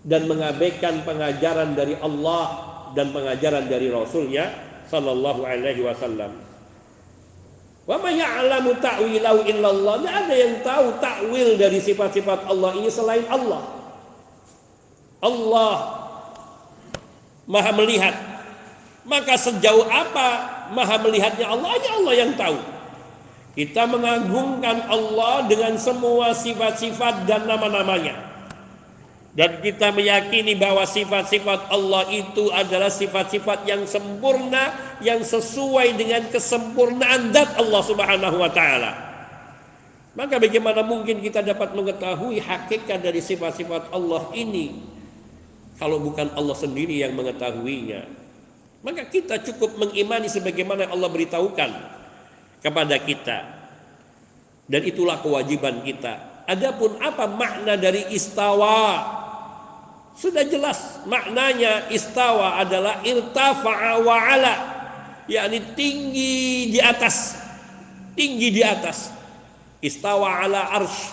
[0.06, 2.44] dan mengabaikan pengajaran dari Allah
[2.94, 4.54] dan pengajaran dari Rasulnya
[4.86, 6.45] Sallallahu Alaihi Wasallam.
[7.86, 9.94] Wa ma ya'lamu ta'wilahu illallah.
[10.02, 13.62] Tidak ada yang tahu takwil dari sifat-sifat Allah ini selain Allah.
[15.22, 15.74] Allah
[17.46, 18.14] Maha melihat.
[19.06, 22.58] Maka sejauh apa Maha melihatnya Allah hanya Allah yang tahu.
[23.54, 28.35] Kita mengagungkan Allah dengan semua sifat-sifat dan nama-namanya.
[29.36, 37.36] Dan kita meyakini bahwa sifat-sifat Allah itu adalah sifat-sifat yang sempurna, yang sesuai dengan kesempurnaan
[37.36, 38.96] zat Allah Subhanahu wa taala.
[40.16, 44.72] Maka bagaimana mungkin kita dapat mengetahui hakikat dari sifat-sifat Allah ini
[45.76, 48.08] kalau bukan Allah sendiri yang mengetahuinya?
[48.80, 51.70] Maka kita cukup mengimani sebagaimana Allah beritahukan
[52.64, 53.38] kepada kita.
[54.64, 56.40] Dan itulah kewajiban kita.
[56.48, 59.15] Adapun apa makna dari istawa?
[60.16, 64.54] Sudah jelas maknanya istawa adalah irtafa'a wa ala.
[65.28, 67.36] yakni tinggi di atas.
[68.16, 69.12] Tinggi di atas.
[69.84, 71.12] Istawa ala arsh.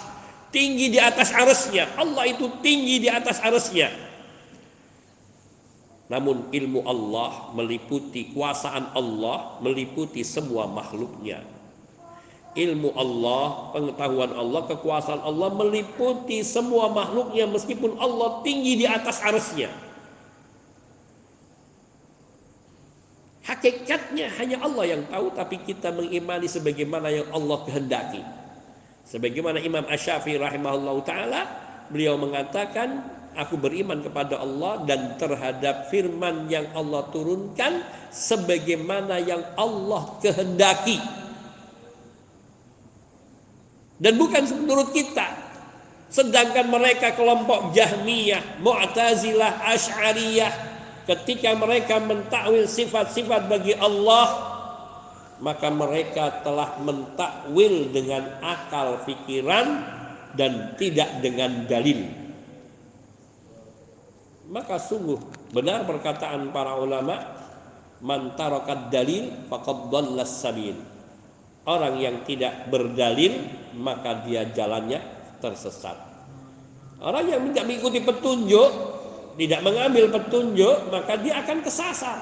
[0.55, 1.91] Tinggi di atas arusnya.
[1.99, 3.91] Allah itu tinggi di atas arusnya.
[6.07, 11.52] Namun ilmu Allah meliputi kuasaan Allah meliputi semua makhluknya
[12.53, 19.73] ilmu Allah, pengetahuan Allah, kekuasaan Allah meliputi semua makhluknya meskipun Allah tinggi di atas arusnya.
[23.43, 28.23] Hakikatnya hanya Allah yang tahu tapi kita mengimani sebagaimana yang Allah kehendaki.
[29.03, 31.41] Sebagaimana Imam Asy-Syafi'i rahimahullah taala
[31.91, 33.03] beliau mengatakan
[33.35, 37.83] aku beriman kepada Allah dan terhadap firman yang Allah turunkan
[38.15, 41.22] sebagaimana yang Allah kehendaki
[44.03, 45.23] dan bukan menurut kita.
[46.11, 50.51] Sedangkan mereka kelompok Jahmiyah, Mu'tazilah, Asy'ariyah
[51.09, 54.53] ketika mereka mentakwil sifat-sifat bagi Allah
[55.41, 59.81] maka mereka telah mentakwil dengan akal pikiran
[60.37, 62.07] dan tidak dengan dalil.
[64.47, 65.17] Maka sungguh
[65.51, 67.19] benar perkataan para ulama
[67.99, 68.35] man
[68.87, 69.89] dalil faqad
[70.29, 70.92] sabil
[71.63, 73.39] Orang yang tidak berdalil
[73.79, 74.99] maka dia jalannya
[75.39, 75.95] tersesat.
[76.99, 78.71] Orang yang tidak mengikuti petunjuk,
[79.39, 82.19] tidak mengambil petunjuk, maka dia akan kesasar.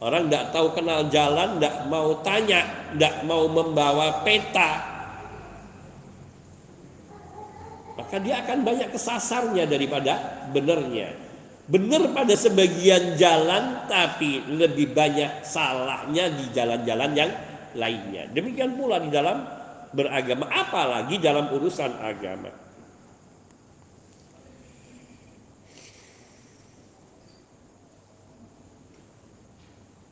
[0.00, 4.94] Orang tidak tahu kenal jalan, tidak mau tanya, tidak mau membawa peta,
[7.94, 11.14] maka dia akan banyak kesasarnya daripada benarnya.
[11.64, 17.30] Benar pada sebagian jalan, tapi lebih banyak salahnya di jalan-jalan yang
[17.74, 18.30] lainnya.
[18.30, 19.42] Demikian pula di dalam
[19.94, 22.50] beragama, apalagi dalam urusan agama.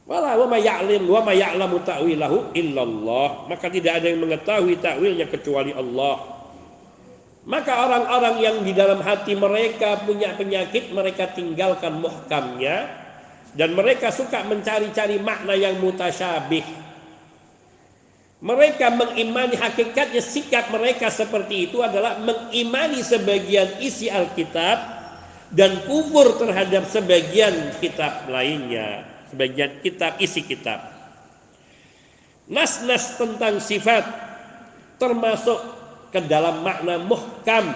[0.03, 3.25] Wala wa ya'lim wa ma.
[3.49, 6.43] Maka tidak ada yang mengetahui takwilnya kecuali Allah.
[7.43, 12.87] Maka orang-orang yang di dalam hati mereka punya penyakit, mereka tinggalkan muhkamnya
[13.53, 16.63] dan mereka suka mencari-cari makna yang mutasyabih
[18.43, 24.83] mereka mengimani hakikatnya sikap mereka seperti itu adalah mengimani sebagian isi Alkitab
[25.55, 30.83] dan kufur terhadap sebagian kitab lainnya, sebagian kitab isi kitab.
[32.51, 34.03] Nas-nas tentang sifat
[34.99, 35.63] termasuk
[36.11, 37.71] ke dalam makna muhkam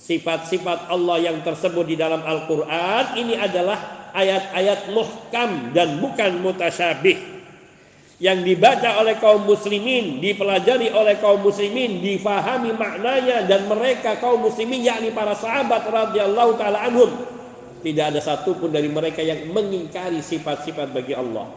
[0.00, 7.34] sifat-sifat Allah yang tersebut di dalam Al-Quran ini adalah ayat-ayat muhkam dan bukan mutasyabih
[8.24, 14.80] yang dibaca oleh kaum muslimin, dipelajari oleh kaum muslimin, difahami maknanya dan mereka kaum muslimin
[14.80, 17.12] yakni para sahabat radhiyallahu taala anhum
[17.84, 21.52] tidak ada satupun dari mereka yang mengingkari sifat-sifat bagi Allah.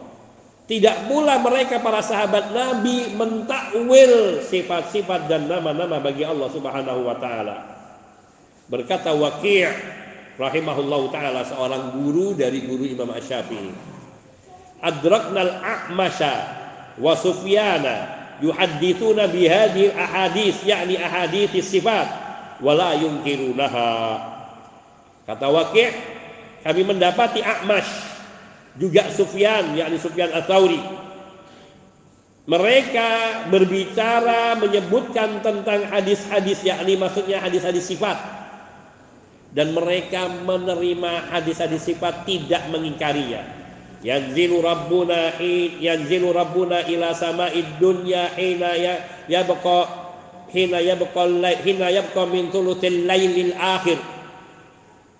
[0.68, 7.56] Tidak pula mereka para sahabat Nabi mentakwil sifat-sifat dan nama-nama bagi Allah Subhanahu wa taala.
[8.68, 9.64] Berkata Waqi'
[10.36, 13.96] rahimahullahu taala seorang guru dari guru Imam Asy-Syafi'i
[14.82, 16.57] adraknal a'masha
[16.98, 22.06] wa sufyana yuhaddithuna bihadhi ahadith yakni ahadith sifat
[22.62, 23.90] wala yungkirunaha
[25.26, 25.90] kata wakil
[26.62, 27.90] kami mendapati A'mash
[28.78, 30.78] juga Sufyan yakni Sufyan Ats-Tsauri
[32.48, 33.08] mereka
[33.52, 38.16] berbicara menyebutkan tentang hadis-hadis yakni maksudnya hadis-hadis sifat.
[39.52, 43.57] Dan mereka menerima hadis-hadis sifat tidak mengingkarinya
[44.04, 45.38] yanzilu rabbuna
[45.82, 48.94] yanzilu rabbuna ila sama'id dunya hina ya
[49.26, 49.78] yabqa
[50.54, 51.22] hina yabqa
[51.62, 53.98] hina yabqa min thuluthil lailil akhir.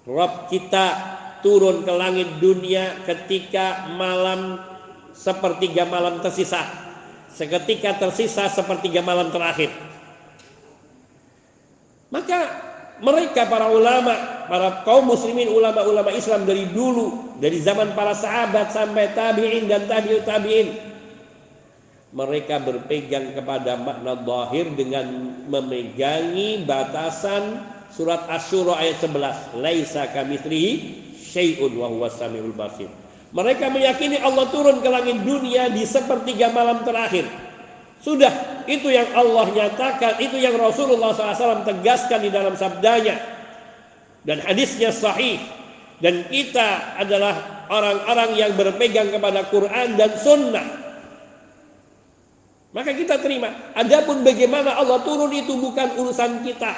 [0.09, 0.87] Rabb kita
[1.45, 4.57] turun ke langit dunia ketika malam
[5.13, 6.65] sepertiga malam tersisa.
[7.29, 9.71] Seketika tersisa sepertiga malam terakhir.
[12.09, 12.68] Maka
[12.99, 19.15] mereka para ulama, para kaum muslimin ulama-ulama Islam dari dulu, dari zaman para sahabat sampai
[19.15, 20.69] tabi'in dan tabi'ut tabi'in.
[22.09, 25.07] Mereka berpegang kepada makna zahir dengan
[25.47, 29.61] memegangi batasan surat Asy-Syura ayat 11.
[29.61, 30.71] Laisa kamitslihi
[31.15, 32.89] syai'un wa huwas samiul basir.
[33.29, 37.29] Mereka meyakini Allah turun ke langit dunia di sepertiga malam terakhir.
[37.99, 43.19] Sudah itu yang Allah nyatakan, itu yang Rasulullah SAW tegaskan di dalam sabdanya.
[44.23, 45.41] Dan hadisnya sahih.
[45.99, 50.67] Dan kita adalah orang-orang yang berpegang kepada Quran dan Sunnah.
[52.71, 53.51] Maka kita terima.
[53.75, 56.71] Adapun bagaimana Allah turun itu bukan urusan kita.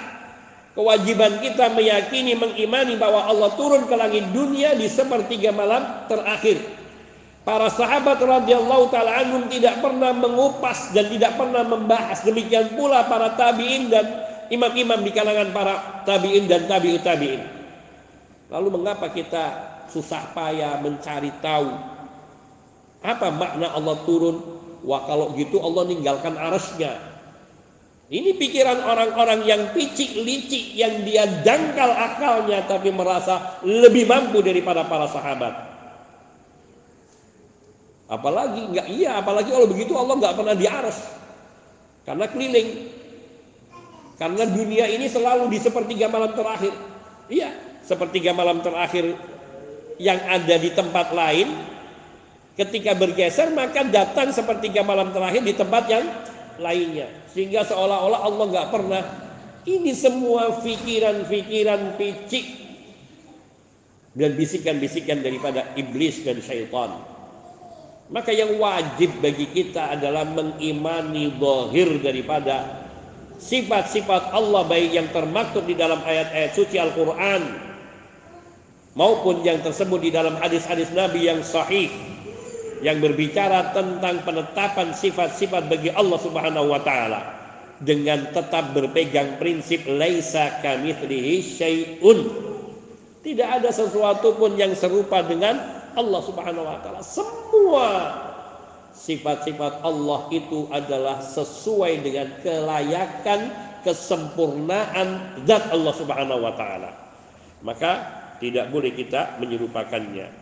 [0.73, 6.80] Kewajiban kita meyakini, mengimani bahwa Allah turun ke langit dunia di sepertiga malam terakhir.
[7.41, 12.21] Para sahabat radhiyallahu taala anhum tidak pernah mengupas dan tidak pernah membahas.
[12.21, 14.05] Demikian pula para tabi'in dan
[14.53, 17.41] imam-imam di kalangan para tabi'in dan tabi'ut tabi'in.
[18.53, 21.71] Lalu mengapa kita susah payah mencari tahu
[23.01, 24.37] apa makna Allah turun
[24.87, 27.01] wah kalau gitu Allah ninggalkan arasnya
[28.11, 34.87] ini pikiran orang-orang yang picik licik yang dia dangkal akalnya tapi merasa lebih mampu daripada
[34.87, 35.70] para sahabat
[38.11, 41.21] apalagi nggak iya apalagi kalau begitu Allah nggak pernah di aras
[42.05, 42.71] karena keliling.
[44.21, 46.75] Karena dunia ini selalu di sepertiga malam terakhir.
[47.31, 49.17] Iya sepertiga malam terakhir
[49.97, 51.49] yang ada di tempat lain
[52.59, 56.05] ketika bergeser maka datang sepertiga malam terakhir di tempat yang
[56.61, 57.09] lainnya.
[57.33, 59.03] Sehingga seolah-olah Allah nggak pernah.
[59.61, 62.47] Ini semua pikiran-pikiran picik
[64.17, 67.10] dan bisikan-bisikan daripada iblis dan syaitan
[68.11, 72.87] maka yang wajib bagi kita adalah mengimani zahir daripada
[73.39, 77.43] sifat-sifat Allah baik yang termaktub di dalam ayat-ayat suci Al-Quran
[78.99, 81.89] maupun yang tersebut di dalam hadis-hadis Nabi yang sahih
[82.83, 87.21] yang berbicara tentang penetapan sifat-sifat bagi Allah Subhanahu wa taala
[87.81, 92.19] dengan tetap berpegang prinsip laisa kamitslihi syai'un.
[93.21, 97.01] Tidak ada sesuatu pun yang serupa dengan Allah Subhanahu wa taala.
[97.03, 97.89] Semua
[98.95, 103.51] sifat-sifat Allah itu adalah sesuai dengan kelayakan
[103.83, 106.91] kesempurnaan zat Allah Subhanahu wa taala.
[107.65, 107.93] Maka
[108.41, 110.41] tidak boleh kita menyerupakannya.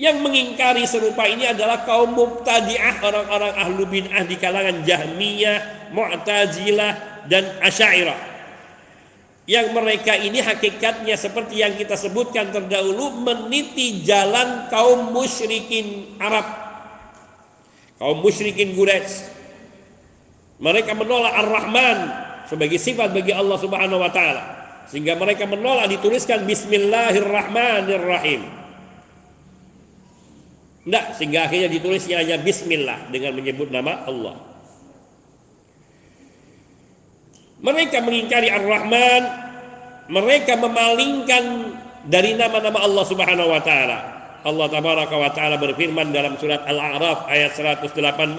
[0.00, 6.92] Yang mengingkari serupa ini adalah kaum mubtadi'ah, orang-orang ahlu bid'ah di kalangan Jahmiyah, Mu'tazilah,
[7.28, 8.31] dan Asy'ariyah.
[9.42, 16.46] Yang mereka ini hakikatnya seperti yang kita sebutkan terdahulu meniti jalan kaum musyrikin Arab.
[17.98, 19.34] Kaum musyrikin Quraisy.
[20.62, 21.98] Mereka menolak Ar-Rahman
[22.46, 24.62] sebagai sifat bagi Allah Subhanahu wa taala
[24.92, 28.44] sehingga mereka menolak dituliskan Bismillahirrahmanirrahim.
[30.82, 34.51] Tidak, sehingga akhirnya ditulisnya hanya Bismillah dengan menyebut nama Allah.
[37.62, 39.22] Mereka mengingkari Ar-Rahman,
[40.10, 41.72] mereka memalingkan
[42.10, 43.98] dari nama-nama Allah Subhanahu wa taala.
[44.42, 48.34] Allah tabaraka wa taala berfirman dalam surat Al-A'raf ayat 180.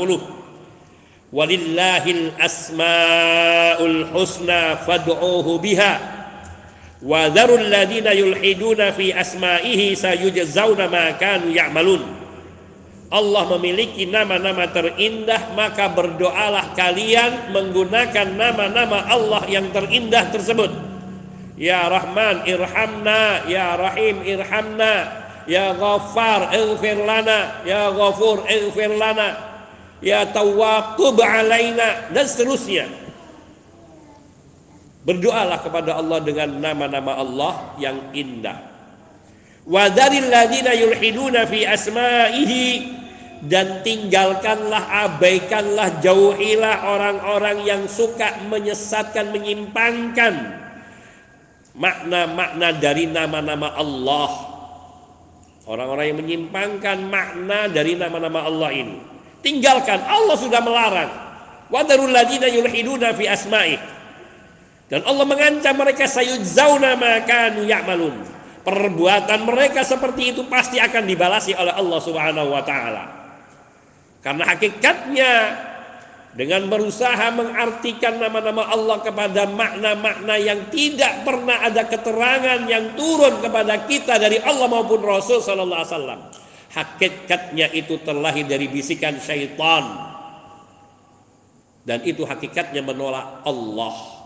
[1.33, 5.93] Walillahil asmaul husna fad'uhu biha
[7.03, 12.22] wa dzarul ladina yulhiduna fi asma'ihi sayujzauna ma kanu ya'malun
[13.13, 20.73] Allah memiliki nama-nama terindah maka berdoalah kalian menggunakan nama-nama Allah yang terindah tersebut.
[21.53, 23.45] Ya Rahman irhamna.
[23.45, 25.13] Ya Rahim irhamna.
[25.45, 27.61] Ya Ghaffar ighfir lana.
[27.61, 29.37] Ya Ghafur ighfir lana.
[30.01, 32.09] Ya Tawwaqub alaina.
[32.09, 32.89] Dan seterusnya.
[35.05, 38.57] Berdoalah kepada Allah dengan nama-nama Allah yang indah.
[39.69, 42.63] Wa dzaril ladzina yulhiduna fi asma'ihi
[43.43, 50.33] dan tinggalkanlah abaikanlah jauhilah orang-orang yang suka menyesatkan menyimpangkan
[51.75, 54.31] makna-makna dari nama-nama Allah.
[55.63, 58.99] Orang-orang yang menyimpangkan makna dari nama-nama Allah ini.
[59.43, 61.11] Tinggalkan Allah sudah melarang.
[61.71, 63.93] Wa dzarul ladzina yulhiduna fi asma'ihi
[64.93, 68.13] dan Allah mengancam mereka sayujzauna makanu ya'malun.
[68.61, 73.22] Perbuatan mereka seperti itu pasti akan dibalasi oleh Allah Subhanahu wa taala.
[74.23, 75.31] Karena hakikatnya
[76.33, 83.83] dengan berusaha mengartikan nama-nama Allah kepada makna-makna yang tidak pernah ada keterangan yang turun kepada
[83.85, 86.21] kita dari Allah maupun Rasul sallallahu alaihi wasallam.
[86.73, 90.09] Hakikatnya itu terlahir dari bisikan syaitan.
[91.83, 94.23] Dan itu hakikatnya menolak Allah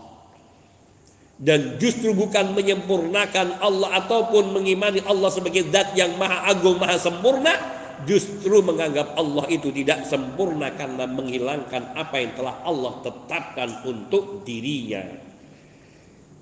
[1.38, 7.77] dan justru bukan menyempurnakan Allah ataupun mengimani Allah sebagai zat yang maha agung maha sempurna
[8.06, 15.02] justru menganggap Allah itu tidak sempurna karena menghilangkan apa yang telah Allah tetapkan untuk dirinya.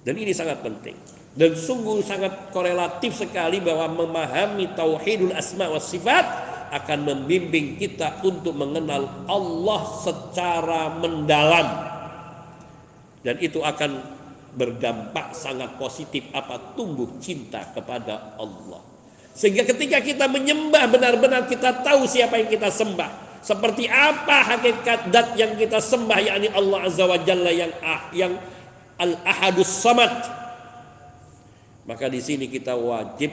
[0.04, 0.96] Dan ini sangat penting.
[1.36, 6.24] Dan sungguh sangat korelatif sekali bahwa memahami tauhidul asma wa sifat
[6.72, 11.68] akan membimbing kita untuk mengenal Allah secara mendalam.
[13.20, 14.16] Dan itu akan
[14.56, 18.95] berdampak sangat positif apa tumbuh cinta kepada Allah
[19.36, 23.44] Sehingga ketika kita menyembah benar-benar kita tahu siapa yang kita sembah.
[23.44, 28.32] Seperti apa hakikat dat yang kita sembah yakni Allah Azza wa Jalla yang ah, yang
[28.96, 30.10] Al-Ahadus Samad.
[31.84, 33.30] Maka di sini kita wajib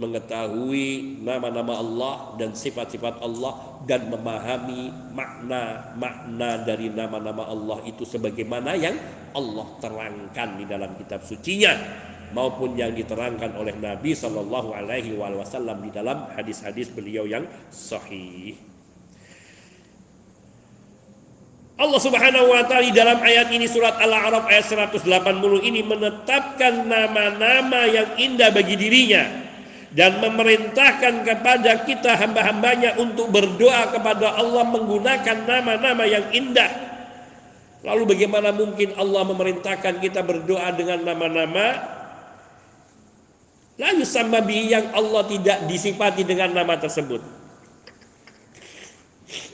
[0.00, 8.98] mengetahui nama-nama Allah dan sifat-sifat Allah dan memahami makna-makna dari nama-nama Allah itu sebagaimana yang
[9.36, 11.78] Allah terangkan di dalam kitab sucinya
[12.32, 18.56] maupun yang diterangkan oleh Nabi Shallallahu Alaihi Wasallam di dalam hadis-hadis beliau yang sahih.
[21.82, 25.02] Allah Subhanahu wa taala di dalam ayat ini surat Al-A'raf ayat 180
[25.66, 29.24] ini menetapkan nama-nama yang indah bagi dirinya
[29.92, 36.70] dan memerintahkan kepada kita hamba-hambanya untuk berdoa kepada Allah menggunakan nama-nama yang indah.
[37.82, 41.98] Lalu bagaimana mungkin Allah memerintahkan kita berdoa dengan nama-nama
[43.80, 47.24] La yusamma yang Allah tidak disifati dengan nama tersebut.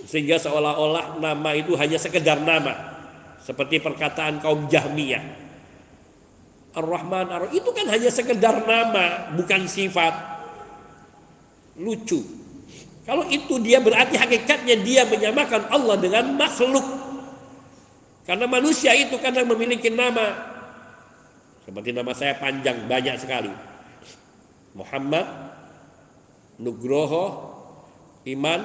[0.09, 2.99] Sehingga seolah-olah nama itu hanya sekedar nama.
[3.39, 5.23] Seperti perkataan kaum Jahmiyah.
[6.75, 10.14] Ar-Rahman Ar itu kan hanya sekedar nama, bukan sifat.
[11.79, 12.21] Lucu.
[13.07, 16.85] Kalau itu dia berarti hakikatnya dia menyamakan Allah dengan makhluk.
[18.27, 20.37] Karena manusia itu kadang memiliki nama.
[21.64, 23.78] Seperti nama saya panjang banyak sekali
[24.79, 25.26] Muhammad
[26.62, 27.24] Nugroho
[28.22, 28.62] Iman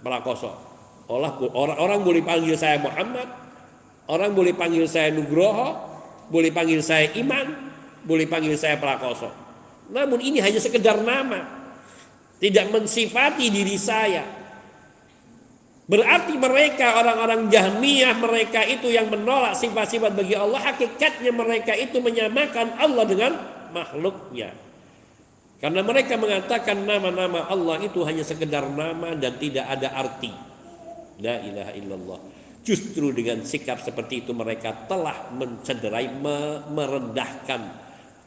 [0.00, 0.56] Prakoso
[1.12, 3.28] orang, orang boleh panggil saya Muhammad
[4.08, 5.76] orang boleh panggil saya Nugroho
[6.32, 7.52] boleh panggil saya Iman
[8.08, 9.28] boleh panggil saya Prakoso
[9.92, 11.64] namun ini hanya sekedar nama
[12.44, 14.24] tidak mensifati diri saya.
[15.84, 22.72] Berarti mereka orang-orang Jahmiyah mereka itu yang menolak sifat-sifat bagi Allah hakikatnya mereka itu menyamakan
[22.80, 23.32] Allah dengan
[23.68, 24.63] makhluknya.
[25.64, 30.28] Karena mereka mengatakan nama-nama Allah itu hanya sekedar nama dan tidak ada arti.
[31.24, 32.20] La ilaha illallah.
[32.60, 36.20] Justru dengan sikap seperti itu mereka telah mencederai,
[36.68, 37.80] merendahkan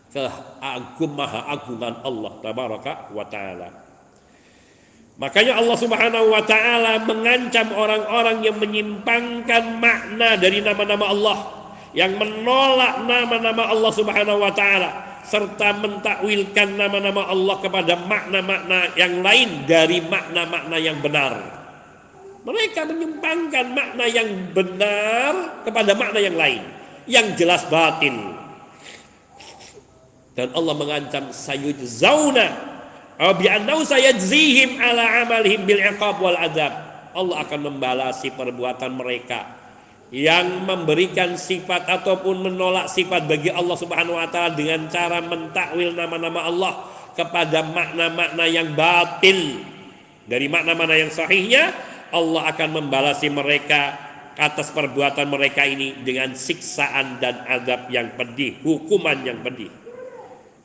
[0.09, 3.69] keagung maha agungan Allah tabaraka wa taala.
[5.21, 11.37] Makanya Allah Subhanahu wa taala mengancam orang-orang yang menyimpangkan makna dari nama-nama Allah,
[11.93, 19.67] yang menolak nama-nama Allah Subhanahu wa taala serta mentakwilkan nama-nama Allah kepada makna-makna yang lain
[19.67, 21.35] dari makna-makna yang benar.
[22.47, 26.63] Mereka menyimpangkan makna yang benar kepada makna yang lain
[27.11, 28.39] yang jelas batin.
[30.31, 32.47] Dan Allah mengancam sayujzauna
[33.19, 36.71] aw bi'annahu sayajzihim ala amalihim bil iqab wal adab.
[37.11, 39.66] Allah akan membalasi perbuatan mereka
[40.07, 46.47] yang memberikan sifat ataupun menolak sifat bagi Allah Subhanahu wa taala dengan cara mentakwil nama-nama
[46.47, 46.73] Allah
[47.11, 49.59] kepada makna-makna yang batil
[50.23, 51.75] dari makna-makna yang sahihnya
[52.15, 53.99] Allah akan membalasi mereka
[54.39, 59.67] atas perbuatan mereka ini dengan siksaan dan adab yang pedih, hukuman yang pedih.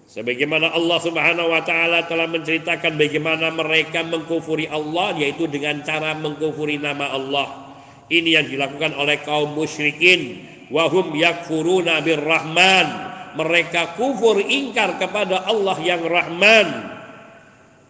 [0.07, 6.77] Sebagaimana Allah Subhanahu wa taala telah menceritakan bagaimana mereka mengkufuri Allah yaitu dengan cara mengkufuri
[6.77, 7.72] nama Allah
[8.09, 10.43] ini yang dilakukan oleh kaum musyrikin.
[10.73, 13.13] Wahum yakfuruna birrahman.
[13.37, 16.69] Mereka kufur ingkar kepada Allah yang Rahman.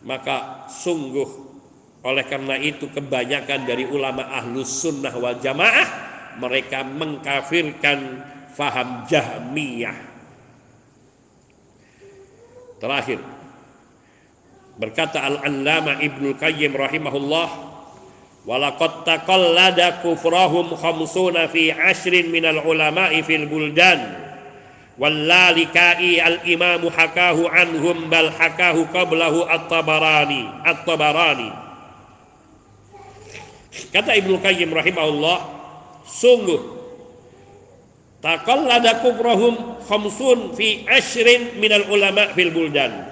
[0.07, 1.53] Maka sungguh
[2.03, 5.87] oleh karena itu kebanyakan dari ulama ahlus sunnah wal jamaah
[6.43, 8.23] mereka mengkafirkan
[8.55, 9.95] faham jahmiyah.
[12.83, 13.23] Terakhir
[14.75, 17.72] berkata Al-Allama Ibnu Qayyim rahimahullah
[18.43, 24.19] Walaqad taqallada kufrahum khamsuna fi ashrin minal ulama'i fil buldan.
[24.99, 31.49] Wallalikai al-imamu hakahu anhum bal hakahu qablahu at-tabarani at-tabarani
[33.89, 35.39] Kata Ibnu Qayyim rahimahullah
[36.05, 36.61] Sungguh
[38.23, 43.11] Taqallada kufrahum khamsun fi ashrin minal ulama' fil buldan.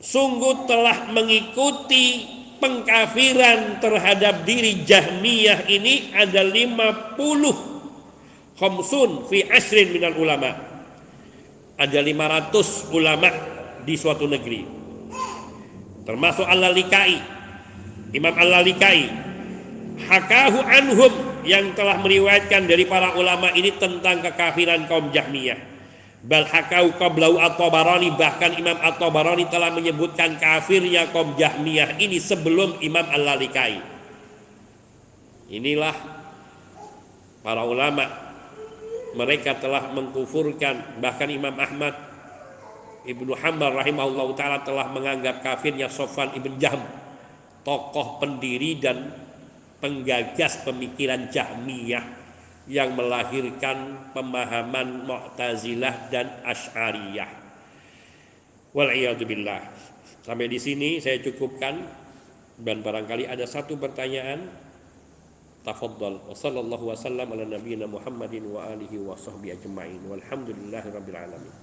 [0.00, 2.24] Sungguh telah mengikuti
[2.64, 7.20] pengkafiran terhadap diri Jahmiyah ini ada 50
[8.56, 10.56] khamsun fi asrin minal ulama.
[11.76, 13.28] Ada 500 ulama
[13.84, 14.64] di suatu negeri.
[16.08, 17.20] Termasuk Al-Lalikai
[18.16, 19.12] Imam Al-Lalikai
[20.08, 21.12] hakahu anhum
[21.44, 25.73] yang telah meriwayatkan dari para ulama ini tentang kekafiran kaum Jahmiyah
[26.24, 33.04] Bal hakau qablau at-Tabarani bahkan Imam at-Tabarani telah menyebutkan kafirnya kaum Jahmiyah ini sebelum Imam
[33.04, 33.76] Al-Lalikai.
[35.52, 35.92] Inilah
[37.44, 38.08] para ulama
[39.12, 41.92] mereka telah mengkufurkan bahkan Imam Ahmad
[43.04, 46.80] Ibnu Hanbal rahimahullah taala telah menganggap kafirnya Sofan ibn Jahm
[47.68, 49.12] tokoh pendiri dan
[49.84, 52.23] penggagas pemikiran Jahmiyah
[52.64, 57.28] yang melahirkan pemahaman Mu'tazilah dan Asy'ariyah.
[58.72, 59.60] Wal'iyadzubillah.
[60.24, 61.84] Sampai di sini saya cukupkan
[62.58, 64.48] dan barangkali ada satu pertanyaan.
[65.64, 66.28] Tafadhal.
[66.28, 70.00] Wassallallahu wasallam ala nabiyyina Muhammadin wa alihi wa sahbihi ajma'in.
[70.08, 71.54] Walhamdulillahirabbil alamin.